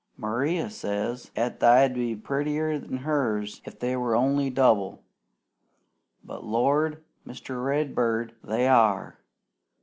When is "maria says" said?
0.17-1.29